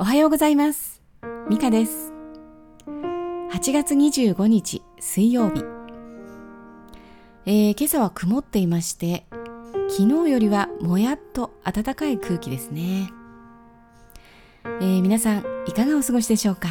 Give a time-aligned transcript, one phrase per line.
[0.00, 1.02] おはようございます。
[1.50, 2.12] ミカです。
[2.86, 5.64] 8月25日水曜日、
[7.46, 9.26] えー、今朝は曇っていまして
[9.88, 13.10] 昨日よりはもやっと暖かい空気ですね、
[14.64, 16.68] えー、皆さんいかがお過ごしでしょうか？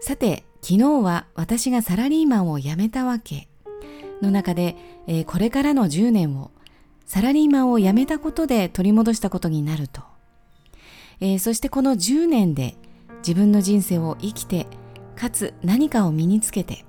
[0.00, 3.48] さて昨日は私がサラリーマンを辞めたわけ
[4.22, 4.76] の中で、
[5.06, 6.52] えー、これからの10年を
[7.04, 10.00] サラリーマンを辞めたことで取り戻したことになると、
[11.20, 12.76] えー、そしてこの10年で
[13.18, 14.66] 自分の人生を生きて
[15.16, 16.84] かつ何かを身につけて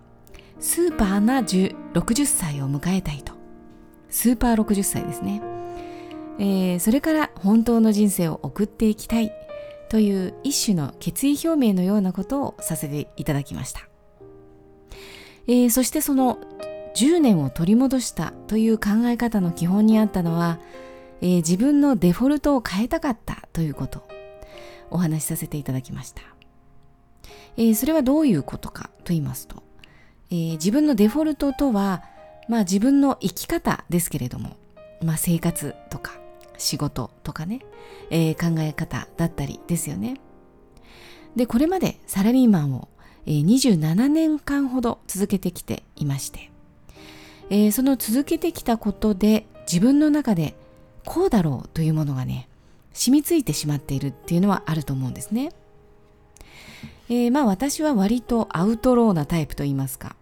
[0.60, 3.34] スーパーな60歳を迎えたいと。
[4.14, 5.42] スーパー60歳ですね、
[6.38, 9.34] えー、それから本当の人生を送っていきたい
[9.90, 13.82] という一種の決意表明のようなことをさせていただきました、
[15.48, 16.38] えー、そしてその
[16.96, 20.60] 10年を取り戻したという考え方の基本にあったのは、
[21.22, 24.13] えー、自分のデフォルトを変えたかったということ。
[24.94, 26.22] お話しさせていただきました、
[27.58, 29.64] えー、それはどういうことかと言いますと、
[30.30, 32.04] えー、自分のデフォルトとは、
[32.48, 34.56] まあ、自分の生き方ですけれども、
[35.04, 36.14] まあ、生活とか
[36.58, 37.60] 仕事とかね、
[38.10, 40.22] え考え方だったりですよね。
[41.36, 42.88] でこれまでサラリーマンを
[43.26, 46.52] え27年間ほど続けてきていまして
[47.50, 50.56] えー、その続けてきたことで自分の中で
[51.06, 52.48] こうだろうというものがね
[52.94, 55.52] 染みついてしまっているっていうのはあると思うんですね。
[57.10, 60.16] えー、まあ私は割とアウトローなタイプと言いますか、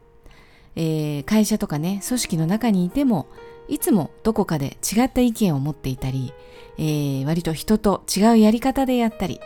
[0.75, 3.27] えー、会社とかね組織の中にいても
[3.67, 6.33] いつもどこかで違った意見を持っていたり、
[6.79, 9.39] えー、割と人と違うやり方でやったり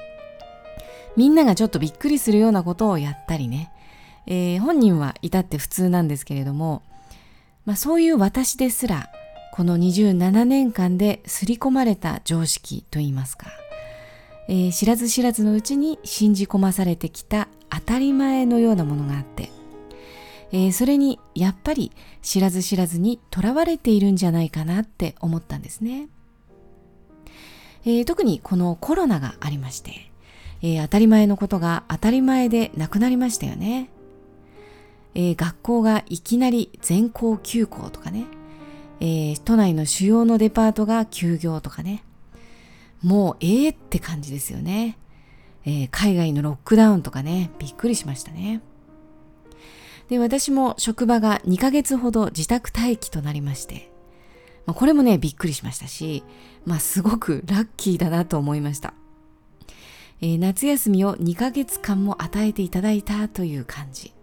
[1.18, 3.72] みんながちょっとびっくりするようなことをやったりね、
[4.28, 6.84] えー、本人は至って普通なんですけれども
[7.66, 9.10] まあ、そういう私ですら
[9.56, 13.48] この27年間で刷り込まれた常識といいますか、
[14.50, 19.50] えー、知らず知らずのうちに信じ込まされてきた当たり前のようなものがあって、
[20.52, 26.10] えー、それにやっぱり知らず知らずにとらわれているんじゃないかなって思ったんですね、
[27.86, 30.12] えー、特にこのコロナがありまして、
[30.64, 33.90] え当たり前のことが当たり前でなくなりましたよね。
[35.14, 38.26] えー、学校がいきなり全校休校とかね、
[39.00, 42.04] えー、都内の主要のデパートが休業とかね、
[43.04, 44.98] もうええって感じですよね、
[45.66, 48.62] えー、海外のロックダウンとかね、びっくりしましたね。
[50.10, 53.92] で、私も職場が2ヶ月ほど自宅待機となりまして、
[54.66, 56.24] まあ、これもね、びっくりしましたし、
[56.66, 58.94] まあすごくラッキーだなと思いました。
[60.22, 64.14] えー、夏休みを2ヶ月間も与えていただいたという感じ。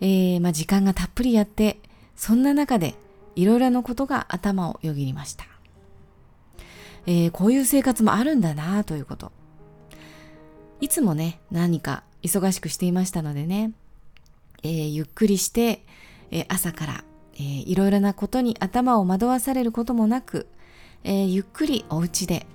[0.00, 1.78] えー、まあ、時間がたっぷりやって
[2.16, 2.94] そんな中で
[3.36, 5.44] いろいろなことが頭をよぎりました、
[7.06, 9.32] えー、こういう生活もあるんだなということ。
[10.80, 13.72] いつもね何か忙しくしていましたのでね、
[14.62, 15.84] えー、ゆっくりして、
[16.30, 17.04] え朝から、
[17.38, 20.46] えいろいろなことに頭を惑わされることもなく、
[21.04, 22.46] えーゆっくりお家で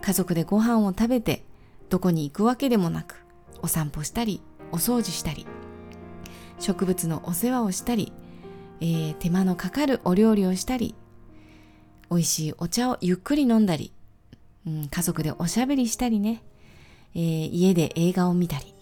[0.00, 1.44] 家族でご飯を食べて
[1.88, 3.24] どこに行くわけでもなく
[3.62, 4.40] お散歩したり
[4.72, 5.46] お掃除したり
[6.58, 8.12] 植物のお世話をしたり、
[8.82, 10.94] えー、手間のかかるお料理をしたり
[12.10, 13.92] 美味しいお茶をゆっくり飲んだり、
[14.66, 16.42] うん、家族でおしゃべりしたりね、
[17.14, 18.74] えー、家で映画を見たり、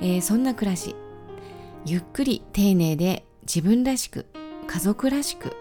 [0.00, 0.94] えー、そんな暮らし。
[1.84, 4.26] ゆっくり丁寧で自分らしく
[4.66, 5.56] 家族らしく。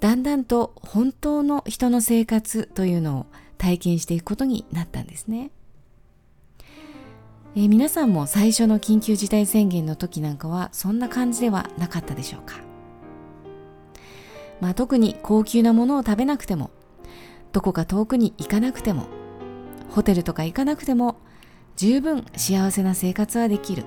[0.00, 3.26] だんだんと本当の人の生活というのを
[3.58, 5.50] 体験していくことになったんですね。
[7.58, 12.56] えー、皆さんも最初の緊急事態宣言の時なんかはそんな感じではなかったでしょうか？
[14.60, 16.70] まあ、特に高級なものを食べなくても
[17.52, 19.06] どこか遠くに行かなくても
[19.88, 21.16] ホテルとか行かなくても
[21.76, 23.84] 十分幸せな生活はできる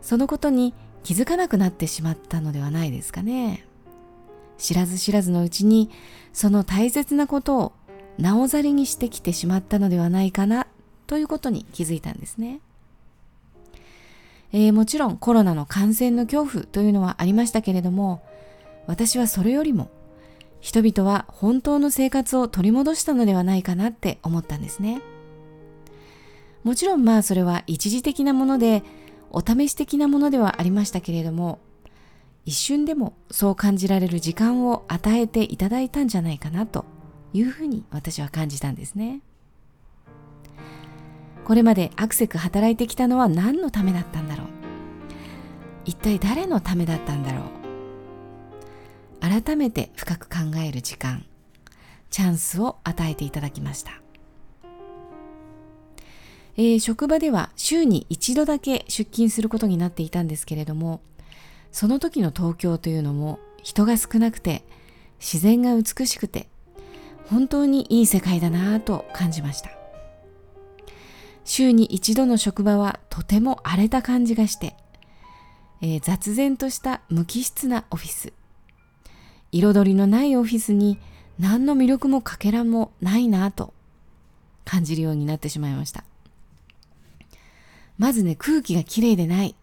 [0.00, 3.66] そのことに気づかなくなってしまったのではないですかね
[4.58, 5.90] 知らず知らずのうちに
[6.32, 7.72] その大切なことを
[8.16, 10.68] なおざりにしてきてしまったのではないかな
[11.08, 12.60] ということに気づいたんですね。
[14.52, 18.22] えー、もちろんコロナの感染の恐怖というのはありましたけれども
[18.86, 19.90] 私はそれよりも
[20.60, 25.02] 人々は本当の生活を取り戻したのではないかなって思ったんですね。
[26.64, 28.82] もちろんまあそれは一時的なもので
[29.30, 31.60] お試し的なものではありましたけれども
[32.44, 36.84] 一瞬でもそう感じられる時間を与えていただいたんじゃないかなと
[37.32, 39.20] いうふうに私は感じたんですね。
[41.48, 44.46] これまでアクセク働いてきたのは何のためだったんだろう？
[45.86, 47.40] 一体誰のためだったんだろ
[49.22, 49.42] う？
[49.42, 51.24] 改めて深く考える時間
[52.10, 53.92] チャンスを与えていただきました。
[56.58, 61.00] えー、職場では週に一度だけ出勤することになっていたんですけれども、
[61.72, 64.64] その時の東京というのも人が少なくて
[65.18, 66.46] 自然が美しくて
[67.28, 69.77] 本当にいい世界だなぁと感じました。
[71.48, 74.76] 週に一度の職場はとても荒れた感じがして、
[75.80, 78.34] えー、雑然とした無機質なオフィス。
[79.50, 80.98] 彩りのないオフィスに
[81.38, 83.72] 何の魅力もかけらもないなぁと
[84.66, 86.04] 感じるようになってしまいました。
[87.96, 89.56] まずね、空気がきれいでない。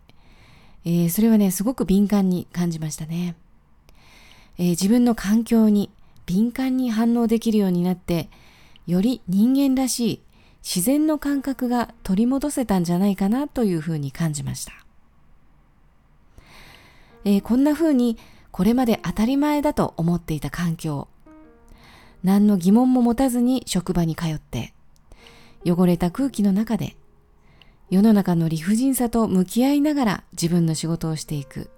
[0.85, 3.35] えー、それはね、すごく敏感に感じましたね。
[4.57, 5.91] えー、自分の環境に
[6.25, 8.29] 敏感に反応できるようになって、
[8.87, 10.21] より人間らしい
[10.65, 14.73] 自然の感覚が取り戻せたんじゃないかなというふうに感じました。
[17.23, 18.17] えー、こんなふうに
[18.51, 21.07] これまで当たり前だと思っていた環境、
[22.23, 24.73] 何の疑問も持たずに職場に通って、
[25.63, 26.95] 汚れた空気の中で
[27.91, 31.69] 世の中の理不尽さと向き合いながら自分の仕事をしていく。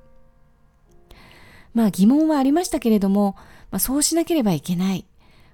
[1.73, 3.35] まあ疑問はありましたけれども、
[3.69, 5.05] まあ、そうしなければいけない。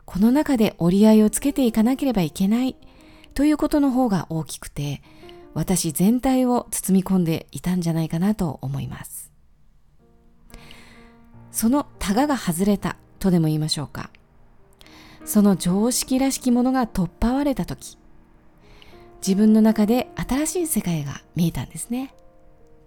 [0.06, 2.75] この中で折り合いをつけていかなければいけない
[3.33, 5.01] ということの方が大きくて、
[5.53, 9.31] 私全体を包み込んでいたんじゃないかなと思います。
[11.51, 14.09] そのタガが外れたとでも言いましょうか。
[15.25, 17.97] その常識らしきものが取っ払われたとき、
[19.25, 22.13] 自分の中で新しい世界が見えたんですね。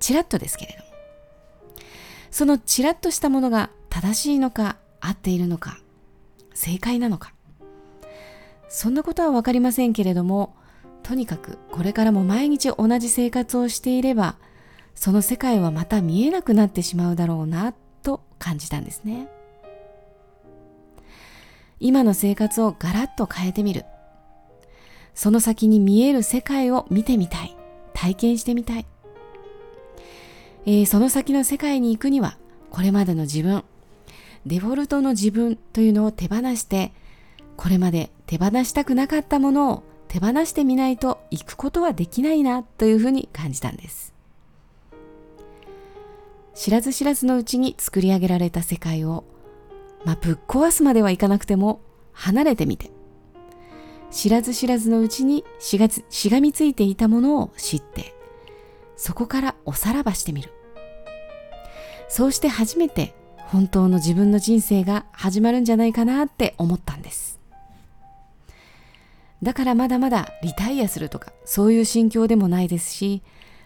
[0.01, 0.87] ちらっとですけれども。
[2.31, 5.79] そのちらっとしたものが正しいのか合っているのか
[6.53, 7.33] 正解なのか
[8.69, 10.55] そんなことはわかりませんけれども
[11.03, 14.37] とにかくこれからも毎日同じ生活をしていれば
[14.95, 19.29] その世界はまた見えなくなってしまうだろうなと感じたんですね
[21.79, 23.85] 今の生活をガラッと変えてみる
[25.17, 27.57] その先に見える世界を見てみたい。
[27.95, 28.87] 体験してみたい。
[30.67, 32.37] えー、その先の世界に行くには、
[32.71, 33.65] これまでの自分、
[34.45, 36.93] デフォルトの自分というのを手放して、
[37.57, 44.15] これまで手放したくなかったものを手放してみないと行くことはできないなというふうに感じたんです。
[46.55, 49.25] 知らず知らずのうちに作り上げられた世界を、
[50.05, 51.81] まあ、ぶっ壊すまではいかなくても
[52.13, 52.91] 離れてみて、
[54.11, 58.15] 知らず知らずのうちにしがしがみついていたものを知って、
[58.97, 60.51] そこからおさらばしてみる。
[62.09, 67.36] そうして初めて本当の自分の人生が始まるんじゃないかなって思ったんです。
[69.43, 73.23] だからまだまだリタイアするとかそういう心境でもないですし、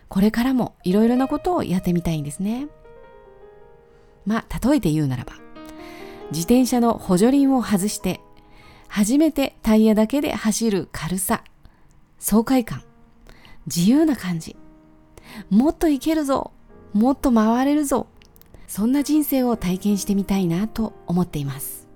[0.08, 2.68] これからもいろいろなことをやってみたいんですね。
[4.26, 5.34] まあ、例えて言うならば、
[6.30, 8.20] 自転車の補助輪を外して
[8.88, 11.44] 初めてタイヤだけで走る軽さ、
[12.18, 12.82] 爽快感、
[13.66, 14.56] 自由な感じ。
[15.48, 16.52] もっといけるぞ
[16.92, 18.08] もっと回れるぞ
[18.66, 21.88] そんな人生を体験してみたいなと思っています。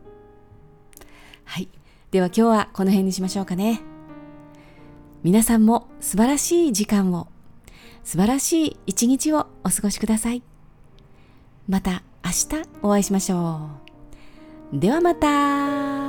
[1.45, 1.69] はい。
[2.15, 3.81] では今日はこの辺にしましょうかね。
[5.25, 7.27] 皆さんも素晴らしい時間を、
[8.05, 10.41] 素晴らしい一日をお過ごしください。
[11.69, 12.31] また明
[12.61, 13.69] 日お会いしましょ
[14.73, 14.79] う。
[14.79, 16.04] ではまた